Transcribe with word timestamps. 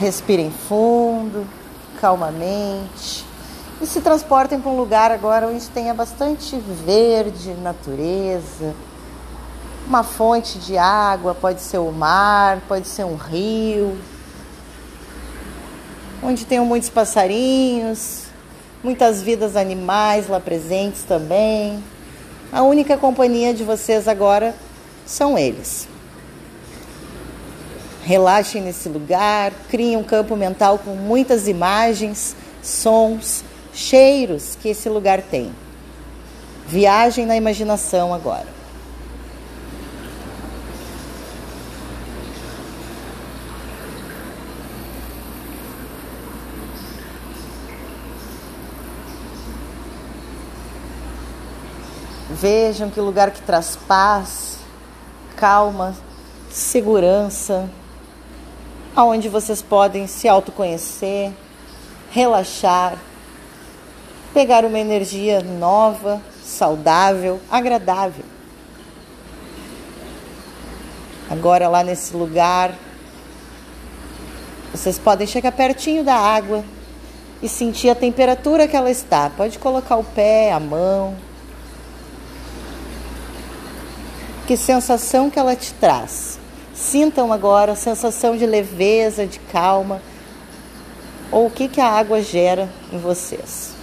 Respirem 0.00 0.50
fundo, 0.50 1.46
calmamente 2.00 3.30
e 3.80 3.86
se 3.86 4.00
transportem 4.00 4.58
para 4.58 4.70
um 4.70 4.76
lugar 4.76 5.10
agora 5.10 5.46
onde 5.46 5.66
tenha 5.68 5.94
bastante 5.94 6.56
verde, 6.56 7.54
natureza, 7.62 8.74
uma 9.86 10.02
fonte 10.02 10.58
de 10.58 10.76
água, 10.76 11.34
pode 11.34 11.60
ser 11.60 11.78
o 11.78 11.90
mar, 11.90 12.60
pode 12.68 12.86
ser 12.86 13.04
um 13.04 13.16
rio, 13.16 13.98
onde 16.22 16.44
tenham 16.44 16.64
muitos 16.66 16.90
passarinhos, 16.90 18.24
muitas 18.84 19.22
vidas 19.22 19.56
animais 19.56 20.28
lá 20.28 20.38
presentes 20.38 21.02
também. 21.04 21.82
A 22.52 22.62
única 22.62 22.96
companhia 22.96 23.54
de 23.54 23.64
vocês 23.64 24.06
agora 24.06 24.54
são 25.06 25.38
eles. 25.38 25.89
Relaxem 28.04 28.62
nesse 28.62 28.88
lugar, 28.88 29.52
criem 29.68 29.96
um 29.96 30.02
campo 30.02 30.34
mental 30.34 30.78
com 30.78 30.94
muitas 30.94 31.46
imagens, 31.46 32.34
sons, 32.62 33.44
cheiros 33.72 34.56
que 34.60 34.68
esse 34.70 34.88
lugar 34.88 35.22
tem. 35.22 35.52
Viagem 36.66 37.26
na 37.26 37.36
imaginação 37.36 38.14
agora. 38.14 38.46
Vejam 52.30 52.88
que 52.88 53.00
lugar 53.00 53.32
que 53.32 53.42
traz 53.42 53.76
paz, 53.76 54.56
calma, 55.36 55.94
segurança, 56.50 57.68
aonde 59.00 59.30
vocês 59.30 59.62
podem 59.62 60.06
se 60.06 60.28
autoconhecer, 60.28 61.32
relaxar, 62.10 62.98
pegar 64.34 64.62
uma 64.62 64.78
energia 64.78 65.40
nova, 65.40 66.20
saudável, 66.44 67.40
agradável. 67.50 68.24
Agora 71.30 71.66
lá 71.66 71.82
nesse 71.82 72.14
lugar, 72.14 72.74
vocês 74.70 74.98
podem 74.98 75.26
chegar 75.26 75.52
pertinho 75.52 76.04
da 76.04 76.16
água 76.16 76.62
e 77.42 77.48
sentir 77.48 77.88
a 77.88 77.94
temperatura 77.94 78.68
que 78.68 78.76
ela 78.76 78.90
está. 78.90 79.30
Pode 79.30 79.58
colocar 79.58 79.96
o 79.96 80.04
pé, 80.04 80.52
a 80.52 80.60
mão, 80.60 81.16
que 84.46 84.58
sensação 84.58 85.30
que 85.30 85.38
ela 85.38 85.56
te 85.56 85.72
traz. 85.74 86.39
Sintam 86.80 87.30
agora 87.30 87.72
a 87.72 87.76
sensação 87.76 88.38
de 88.38 88.46
leveza, 88.46 89.26
de 89.26 89.38
calma, 89.38 90.00
ou 91.30 91.46
o 91.46 91.50
que, 91.50 91.68
que 91.68 91.78
a 91.78 91.86
água 91.86 92.22
gera 92.22 92.70
em 92.90 92.98
vocês. 92.98 93.74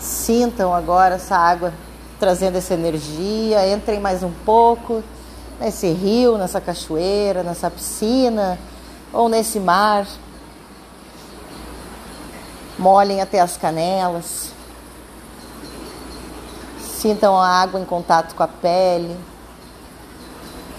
Sintam 0.00 0.74
agora 0.74 1.14
essa 1.14 1.36
água 1.36 1.72
trazendo 2.18 2.58
essa 2.58 2.74
energia, 2.74 3.72
entrem 3.72 4.00
mais 4.00 4.24
um 4.24 4.32
pouco 4.44 5.04
nesse 5.60 5.88
rio, 5.92 6.36
nessa 6.36 6.60
cachoeira, 6.60 7.44
nessa 7.44 7.70
piscina 7.70 8.58
ou 9.12 9.28
nesse 9.28 9.60
mar 9.60 10.04
molhem 12.76 13.20
até 13.20 13.40
as 13.40 13.56
canelas, 13.56 14.57
sintam 16.98 17.36
a 17.36 17.46
água 17.46 17.80
em 17.80 17.84
contato 17.84 18.34
com 18.34 18.42
a 18.42 18.48
pele, 18.48 19.16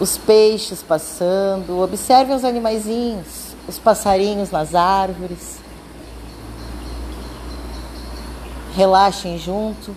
os 0.00 0.18
peixes 0.18 0.82
passando, 0.82 1.80
observem 1.80 2.34
os 2.34 2.44
animaizinhos, 2.44 3.54
os 3.68 3.78
passarinhos 3.78 4.50
nas 4.50 4.74
árvores. 4.74 5.58
Relaxem 8.74 9.38
junto. 9.38 9.94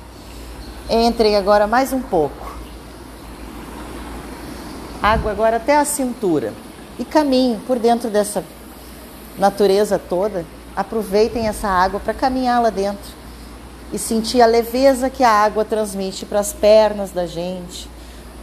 Entrem 0.89 1.35
agora 1.35 1.65
mais 1.65 1.93
um 1.93 2.01
pouco. 2.01 2.53
Água 5.01 5.31
agora 5.31 5.57
até 5.57 5.77
a 5.77 5.85
cintura. 5.85 6.53
E 6.99 7.05
caminhem 7.05 7.59
por 7.65 7.79
dentro 7.79 8.09
dessa 8.09 8.43
natureza 9.37 9.97
toda 9.97 10.45
aproveitem 10.75 11.47
essa 11.47 11.67
água 11.67 11.99
para 11.99 12.13
caminhar 12.13 12.61
lá 12.61 12.69
dentro 12.69 13.22
e 13.93 13.99
sentir 13.99 14.41
a 14.41 14.47
leveza 14.47 15.07
que 15.07 15.23
a 15.23 15.29
água 15.29 15.63
transmite 15.63 16.25
para 16.25 16.39
as 16.39 16.51
pernas 16.51 17.11
da 17.11 17.27
gente. 17.27 17.87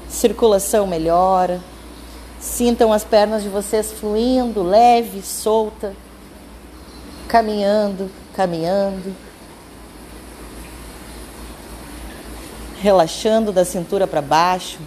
Circulação 0.08 0.86
melhora. 0.86 1.60
Sintam 2.38 2.92
as 2.92 3.02
pernas 3.02 3.42
de 3.42 3.48
vocês 3.48 3.90
fluindo, 3.90 4.62
leve, 4.62 5.20
solta, 5.22 5.92
caminhando, 7.26 8.08
caminhando. 8.32 9.12
Relaxando 12.80 13.50
da 13.50 13.64
cintura 13.64 14.06
para 14.06 14.22
baixo. 14.22 14.78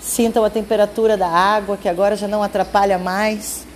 Sintam 0.00 0.42
a 0.42 0.50
temperatura 0.50 1.18
da 1.18 1.28
água 1.28 1.76
que 1.76 1.88
agora 1.88 2.16
já 2.16 2.26
não 2.26 2.42
atrapalha 2.42 2.98
mais. 2.98 3.66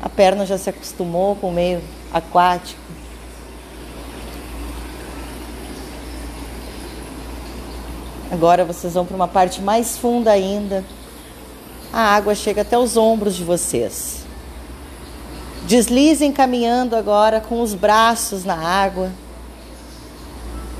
A 0.00 0.08
perna 0.08 0.46
já 0.46 0.56
se 0.56 0.70
acostumou 0.70 1.36
com 1.36 1.50
o 1.50 1.52
meio 1.52 1.82
aquático. 2.10 2.87
Agora 8.30 8.64
vocês 8.64 8.94
vão 8.94 9.06
para 9.06 9.16
uma 9.16 9.28
parte 9.28 9.60
mais 9.62 9.96
funda 9.96 10.30
ainda. 10.30 10.84
A 11.92 12.14
água 12.14 12.34
chega 12.34 12.62
até 12.62 12.76
os 12.76 12.96
ombros 12.96 13.34
de 13.34 13.44
vocês. 13.44 14.24
Deslizem 15.66 16.32
caminhando 16.32 16.94
agora 16.94 17.40
com 17.40 17.60
os 17.60 17.74
braços 17.74 18.44
na 18.44 18.56
água. 18.56 19.10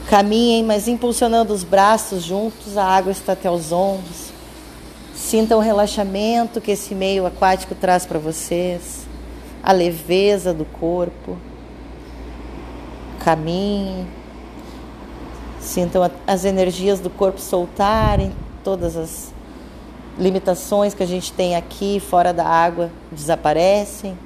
Caminhem, 0.08 0.64
mas 0.64 0.88
impulsionando 0.88 1.53
os 1.53 1.64
braços 1.64 2.22
juntos, 2.22 2.76
a 2.76 2.84
água 2.84 3.12
está 3.12 3.32
até 3.32 3.50
os 3.50 3.72
ombros. 3.72 4.32
Sintam 5.14 5.58
o 5.58 5.62
relaxamento 5.62 6.60
que 6.60 6.70
esse 6.70 6.94
meio 6.94 7.26
aquático 7.26 7.75
traz 7.75 8.06
para 8.06 8.19
vocês 8.19 9.06
a 9.62 9.72
leveza 9.72 10.54
do 10.54 10.64
corpo. 10.64 11.37
Caminhe, 13.20 14.06
sintam 15.68 16.10
as 16.26 16.44
energias 16.44 16.98
do 17.00 17.10
corpo 17.10 17.40
soltarem, 17.40 18.32
todas 18.64 18.96
as 18.96 19.32
limitações 20.18 20.94
que 20.94 21.02
a 21.02 21.06
gente 21.06 21.32
tem 21.32 21.54
aqui 21.54 22.00
fora 22.00 22.32
da 22.32 22.44
água 22.44 22.90
desaparecem. 23.12 24.18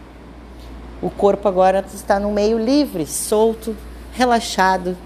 O 1.02 1.10
corpo 1.10 1.48
agora 1.48 1.84
está 1.92 2.18
no 2.18 2.30
meio 2.30 2.58
livre, 2.58 3.06
solto, 3.06 3.76
relaxado, 4.12 4.96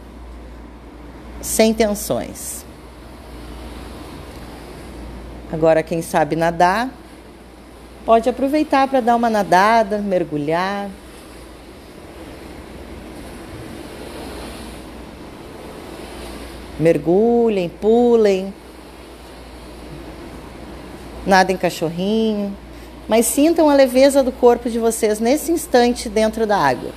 sem 1.40 1.72
tensões. 1.72 2.64
Agora, 5.52 5.82
quem 5.82 6.02
sabe 6.02 6.36
nadar, 6.36 6.90
Pode 8.06 8.28
aproveitar 8.28 8.86
para 8.86 9.00
dar 9.00 9.16
uma 9.16 9.28
nadada, 9.28 9.98
mergulhar. 9.98 10.88
Mergulhem, 16.78 17.68
pulem. 17.68 18.52
Nadem 21.26 21.56
cachorrinho. 21.56 22.56
Mas 23.08 23.26
sintam 23.26 23.70
a 23.70 23.74
leveza 23.74 24.22
do 24.22 24.32
corpo 24.32 24.68
de 24.68 24.78
vocês 24.78 25.20
nesse 25.20 25.52
instante 25.52 26.08
dentro 26.08 26.46
da 26.46 26.56
água. 26.56 26.90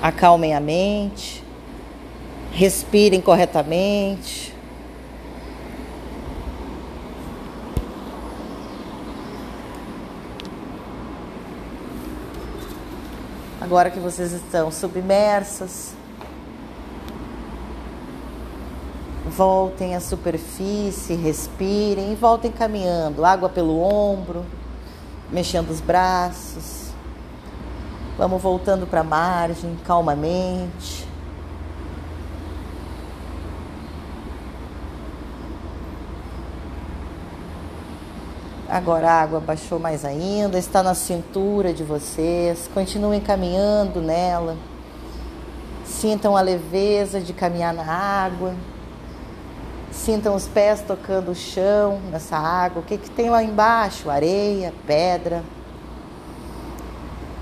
Acalmem 0.00 0.54
a 0.54 0.60
mente. 0.60 1.44
Respirem 2.52 3.20
corretamente. 3.20 4.48
Agora 13.60 13.90
que 13.90 13.98
vocês 13.98 14.32
estão 14.32 14.70
submersas, 14.70 15.92
voltem 19.28 19.94
à 19.94 20.00
superfície, 20.00 21.14
respirem 21.14 22.12
e 22.12 22.14
voltem 22.14 22.50
caminhando. 22.50 23.24
Água 23.24 23.48
pelo 23.48 23.80
ombro, 23.80 24.44
mexendo 25.30 25.70
os 25.70 25.80
braços. 25.80 26.88
Vamos 28.16 28.42
voltando 28.42 28.86
para 28.86 29.00
a 29.00 29.04
margem 29.04 29.76
calmamente. 29.86 31.06
Agora 38.68 39.10
a 39.10 39.22
água 39.22 39.40
baixou 39.40 39.78
mais 39.78 40.04
ainda, 40.04 40.58
está 40.58 40.82
na 40.82 40.94
cintura 40.94 41.72
de 41.72 41.82
vocês. 41.82 42.68
Continuem 42.74 43.20
caminhando 43.20 44.02
nela. 44.02 44.56
Sintam 45.86 46.36
a 46.36 46.40
leveza 46.42 47.18
de 47.18 47.32
caminhar 47.32 47.72
na 47.72 47.84
água. 47.84 48.54
Sintam 49.98 50.34
os 50.34 50.46
pés 50.46 50.80
tocando 50.80 51.32
o 51.32 51.34
chão 51.34 52.00
nessa 52.10 52.36
água. 52.36 52.80
O 52.80 52.84
que, 52.84 52.96
que 52.96 53.10
tem 53.10 53.28
lá 53.28 53.42
embaixo? 53.42 54.08
Areia, 54.08 54.72
pedra. 54.86 55.42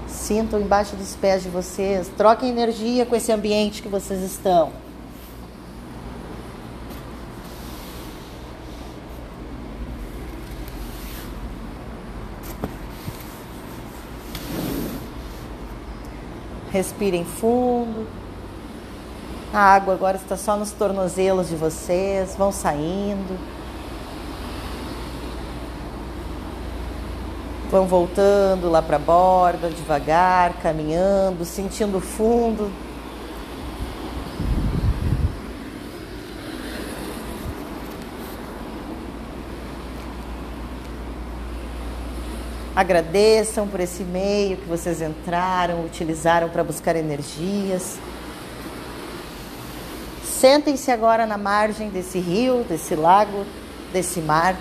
Sintam 0.09 0.61
embaixo 0.61 0.97
dos 0.97 1.15
pés 1.15 1.43
de 1.43 1.49
vocês. 1.51 2.11
Troquem 2.17 2.49
energia 2.49 3.05
com 3.07 3.15
esse 3.15 3.31
ambiente 3.31 3.83
que 3.83 3.89
vocês 3.89 4.23
estão. 4.23 4.73
Respirem 16.73 17.25
fundo. 17.25 18.26
A 19.53 19.59
água 19.59 19.95
agora 19.95 20.17
está 20.17 20.37
só 20.37 20.57
nos 20.57 20.73
tornozelos 20.73 21.49
de 21.49 21.57
vocês, 21.57 22.35
vão 22.37 22.53
saindo. 22.53 23.39
Vão 27.71 27.87
voltando 27.87 28.71
lá 28.71 28.83
para 28.83 28.97
a 28.97 28.99
borda, 28.99 29.71
devagar, 29.71 30.55
caminhando, 30.63 31.45
sentindo 31.45 32.01
fundo. 32.01 32.71
Agradeçam 42.77 43.67
por 43.67 43.81
esse 43.81 44.03
meio 44.03 44.59
que 44.59 44.69
vocês 44.69 45.01
entraram, 45.01 45.83
utilizaram 45.83 46.51
para 46.51 46.63
buscar 46.63 46.95
energias. 46.95 47.99
Sentem-se 50.47 50.93
agora 50.93 51.27
na 51.27 51.37
margem 51.37 51.89
desse 51.89 52.21
rio, 52.21 52.63
desse 52.63 52.95
lago, 52.95 53.45
desse 53.93 54.21
mar 54.21 54.55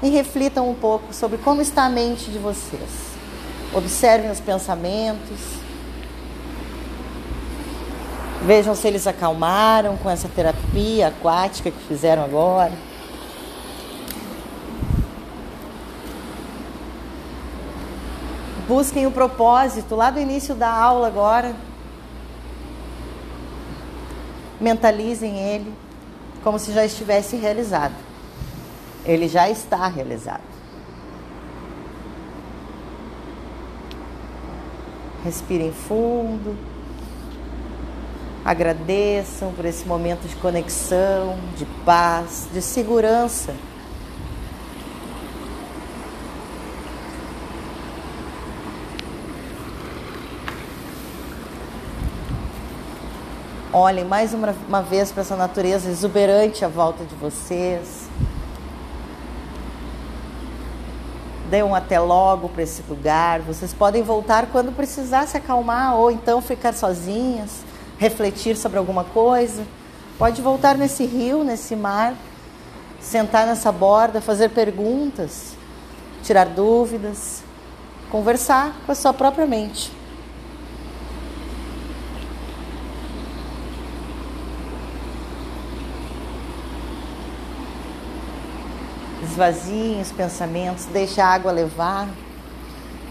e 0.00 0.08
reflitam 0.08 0.70
um 0.70 0.74
pouco 0.74 1.12
sobre 1.12 1.36
como 1.36 1.60
está 1.60 1.86
a 1.86 1.88
mente 1.88 2.30
de 2.30 2.38
vocês. 2.38 2.88
Observem 3.74 4.30
os 4.30 4.38
pensamentos. 4.38 5.36
Vejam 8.42 8.76
se 8.76 8.86
eles 8.86 9.04
acalmaram 9.08 9.96
com 9.96 10.08
essa 10.08 10.28
terapia 10.28 11.08
aquática 11.08 11.68
que 11.68 11.82
fizeram 11.88 12.22
agora. 12.22 12.70
Busquem 18.68 19.08
o 19.08 19.10
propósito 19.10 19.96
lá 19.96 20.08
do 20.08 20.20
início 20.20 20.54
da 20.54 20.70
aula 20.70 21.08
agora. 21.08 21.52
Mentalizem 24.62 25.38
ele 25.40 25.74
como 26.44 26.56
se 26.56 26.72
já 26.72 26.84
estivesse 26.84 27.36
realizado. 27.36 27.94
Ele 29.04 29.26
já 29.26 29.50
está 29.50 29.88
realizado. 29.88 30.40
Respirem 35.24 35.72
fundo. 35.72 36.56
Agradeçam 38.44 39.52
por 39.52 39.64
esse 39.64 39.84
momento 39.86 40.28
de 40.28 40.36
conexão, 40.36 41.36
de 41.56 41.64
paz, 41.84 42.48
de 42.52 42.62
segurança 42.62 43.54
Olhem 53.74 54.04
mais 54.04 54.34
uma, 54.34 54.54
uma 54.68 54.82
vez 54.82 55.10
para 55.10 55.22
essa 55.22 55.34
natureza 55.34 55.88
exuberante 55.88 56.62
à 56.62 56.68
volta 56.68 57.06
de 57.06 57.14
vocês. 57.14 58.06
Dê 61.48 61.62
um 61.62 61.74
até 61.74 61.98
logo 61.98 62.50
para 62.50 62.64
esse 62.64 62.82
lugar. 62.86 63.40
Vocês 63.40 63.72
podem 63.72 64.02
voltar 64.02 64.48
quando 64.52 64.76
precisar 64.76 65.26
se 65.26 65.38
acalmar 65.38 65.96
ou 65.96 66.10
então 66.10 66.42
ficar 66.42 66.74
sozinhas, 66.74 67.62
refletir 67.96 68.58
sobre 68.58 68.76
alguma 68.76 69.04
coisa. 69.04 69.64
Pode 70.18 70.42
voltar 70.42 70.76
nesse 70.76 71.06
rio, 71.06 71.42
nesse 71.42 71.74
mar, 71.74 72.12
sentar 73.00 73.46
nessa 73.46 73.72
borda, 73.72 74.20
fazer 74.20 74.50
perguntas, 74.50 75.54
tirar 76.22 76.44
dúvidas, 76.44 77.42
conversar 78.10 78.74
com 78.84 78.92
a 78.92 78.94
sua 78.94 79.14
própria 79.14 79.46
mente. 79.46 80.01
Esvaziem 89.22 90.00
os 90.00 90.10
pensamentos, 90.10 90.84
deixe 90.86 91.20
a 91.20 91.26
água 91.26 91.52
levar, 91.52 92.08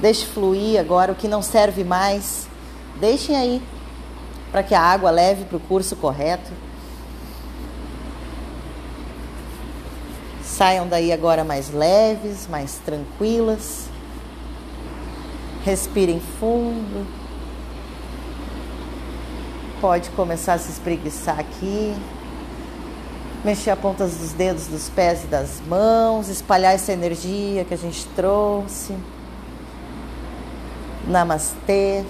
deixe 0.02 0.26
fluir 0.26 0.80
agora 0.80 1.12
o 1.12 1.16
que 1.16 1.28
não 1.28 1.42
serve 1.42 1.84
mais, 1.84 2.48
deixem 3.00 3.36
aí 3.36 3.62
para 4.52 4.62
que 4.62 4.76
a 4.76 4.82
água 4.82 5.10
leve 5.10 5.46
para 5.46 5.58
o 5.58 5.62
curso 5.62 5.96
correto. 5.96 6.52
Saiam 10.44 10.88
daí 10.88 11.12
agora 11.12 11.44
mais 11.44 11.72
leves, 11.72 12.48
mais 12.48 12.76
tranquilas. 12.86 13.86
Respirem 15.64 16.20
fundo. 16.40 17.08
Pode 19.80 20.10
começar 20.12 20.54
a 20.54 20.58
se 20.60 20.72
espreguiçar 20.72 21.40
aqui 21.40 21.96
mexer 23.44 23.72
a 23.72 23.76
ponta 23.76 24.06
dos 24.06 24.32
dedos 24.34 24.68
dos 24.68 24.90
pés 24.90 25.24
e 25.24 25.28
das 25.28 25.62
mãos, 25.68 26.30
espalhar 26.30 26.74
essa 26.74 26.92
energia 26.92 27.66
que 27.66 27.74
a 27.74 27.78
gente 27.78 28.06
trouxe. 28.16 28.96
Namastê. 31.08 32.04